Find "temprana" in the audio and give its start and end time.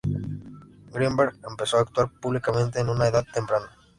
3.31-3.67